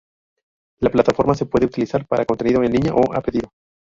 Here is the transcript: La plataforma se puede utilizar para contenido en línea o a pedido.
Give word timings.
La 0.79 0.89
plataforma 0.89 1.35
se 1.35 1.45
puede 1.45 1.67
utilizar 1.67 2.07
para 2.07 2.25
contenido 2.25 2.63
en 2.63 2.71
línea 2.71 2.95
o 2.95 3.13
a 3.13 3.21
pedido. 3.21 3.51